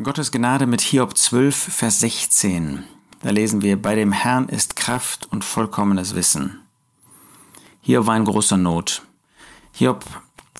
[0.00, 2.84] Gottes Gnade mit Hiob 12, Vers 16.
[3.20, 6.60] Da lesen wir, bei dem Herrn ist Kraft und vollkommenes Wissen.
[7.80, 9.02] Hiob war in großer Not.
[9.72, 10.04] Hiob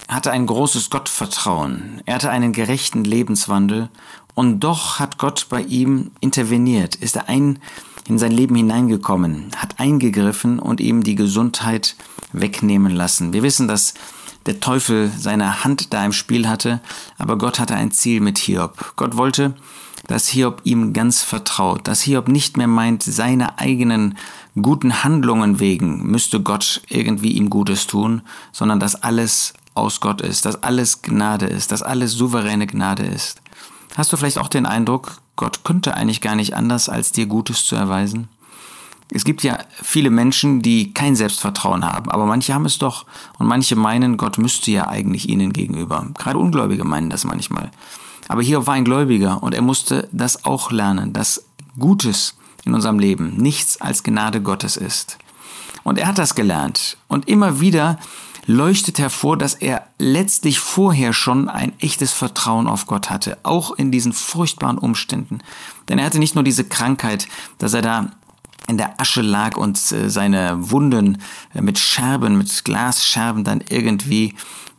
[0.09, 2.03] hatte ein großes Gottvertrauen.
[2.05, 3.91] Er hatte einen gerechten Lebenswandel
[4.35, 7.61] und doch hat Gott bei ihm interveniert, ist er ein,
[8.09, 11.95] in sein Leben hineingekommen, hat eingegriffen und ihm die Gesundheit
[12.33, 13.33] wegnehmen lassen.
[13.33, 13.95] Wir wissen, dass
[14.49, 16.81] der Teufel seine Hand da im Spiel hatte,
[17.19, 18.95] aber Gott hatte ein Ziel mit Hiob.
[18.97, 19.55] Gott wollte,
[20.07, 24.17] dass Hiob ihm ganz vertraut, dass Hiob nicht mehr meint, seine eigenen
[24.61, 30.47] guten Handlungen wegen müsste Gott irgendwie ihm Gutes tun, sondern dass alles aus Gott ist,
[30.47, 33.43] dass alles Gnade ist, dass alles souveräne Gnade ist.
[33.97, 37.67] Hast du vielleicht auch den Eindruck, Gott könnte eigentlich gar nicht anders, als dir Gutes
[37.67, 38.29] zu erweisen?
[39.11, 43.07] Es gibt ja viele Menschen, die kein Selbstvertrauen haben, aber manche haben es doch
[43.39, 46.07] und manche meinen, Gott müsste ja eigentlich ihnen gegenüber.
[46.15, 47.71] Gerade Ungläubige meinen das manchmal.
[48.29, 51.45] Aber hier war ein Gläubiger und er musste das auch lernen, dass
[51.79, 55.17] Gutes in unserem Leben nichts als Gnade Gottes ist.
[55.85, 57.99] Und er hat das gelernt und immer wieder
[58.45, 63.91] leuchtet hervor, dass er letztlich vorher schon ein echtes Vertrauen auf Gott hatte, auch in
[63.93, 65.41] diesen furchtbaren Umständen.
[65.89, 68.11] Denn er hatte nicht nur diese Krankheit, dass er da
[68.69, 71.19] in der Asche lag und äh, seine Wunden
[71.55, 74.35] äh, mit Scherben, mit Glasscherben dann irgendwie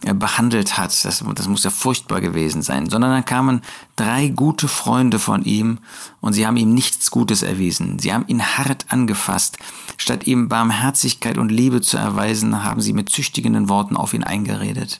[0.06, 1.04] äh, behandelt hat.
[1.04, 2.88] Das, das muss ja furchtbar gewesen sein.
[2.88, 3.62] Sondern dann kamen
[3.95, 5.80] drei gute Freunde von ihm
[6.22, 7.98] und sie haben ihm nichts Gutes erwiesen.
[8.00, 9.58] Sie haben ihn hart angefasst.
[9.98, 15.00] Statt ihm Barmherzigkeit und Liebe zu erweisen, haben sie mit züchtigenden Worten auf ihn eingeredet.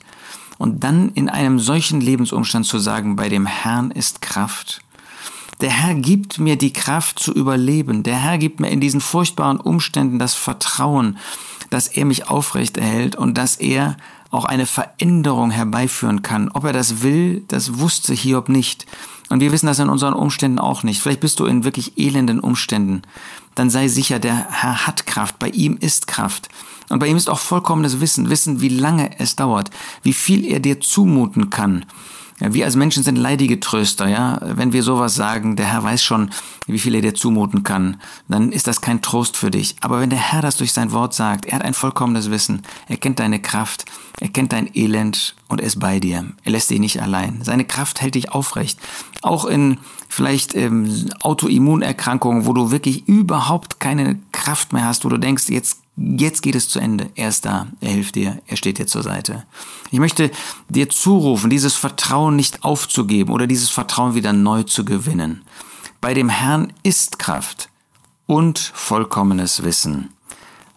[0.58, 4.82] Und dann in einem solchen Lebensumstand zu sagen, bei dem Herrn ist Kraft,
[5.60, 8.02] der Herr gibt mir die Kraft zu überleben.
[8.02, 11.18] Der Herr gibt mir in diesen furchtbaren Umständen das Vertrauen,
[11.70, 13.96] dass er mich aufrecht erhält und dass er
[14.30, 16.48] auch eine Veränderung herbeiführen kann.
[16.50, 18.86] Ob er das will, das wusste Hiob nicht.
[19.28, 21.00] Und wir wissen das in unseren Umständen auch nicht.
[21.00, 23.02] Vielleicht bist du in wirklich elenden Umständen.
[23.54, 25.38] Dann sei sicher, der Herr hat Kraft.
[25.38, 26.48] Bei ihm ist Kraft.
[26.90, 28.28] Und bei ihm ist auch vollkommenes Wissen.
[28.28, 29.70] Wissen, wie lange es dauert.
[30.02, 31.86] Wie viel er dir zumuten kann.
[32.40, 34.40] Wir als Menschen sind leidige Tröster, ja.
[34.42, 36.30] Wenn wir sowas sagen, der Herr weiß schon,
[36.66, 39.76] wie viel er dir zumuten kann, dann ist das kein Trost für dich.
[39.82, 42.96] Aber wenn der Herr das durch sein Wort sagt, er hat ein vollkommenes Wissen, er
[42.96, 43.84] kennt deine Kraft,
[44.20, 46.32] er kennt dein Elend und er ist bei dir.
[46.42, 47.40] Er lässt dich nicht allein.
[47.42, 48.78] Seine Kraft hält dich aufrecht.
[49.20, 49.76] Auch in
[50.08, 55.82] vielleicht ähm, Autoimmunerkrankungen, wo du wirklich überhaupt keine Kraft mehr hast, wo du denkst, jetzt
[56.02, 57.10] Jetzt geht es zu Ende.
[57.14, 57.66] Er ist da.
[57.82, 58.40] Er hilft dir.
[58.46, 59.44] Er steht dir zur Seite.
[59.90, 60.30] Ich möchte
[60.70, 65.42] dir zurufen, dieses Vertrauen nicht aufzugeben oder dieses Vertrauen wieder neu zu gewinnen.
[66.00, 67.68] Bei dem Herrn ist Kraft
[68.24, 70.14] und vollkommenes Wissen.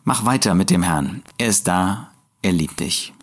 [0.03, 1.23] Mach weiter mit dem Herrn.
[1.37, 2.11] Er ist da.
[2.41, 3.13] Er liebt dich.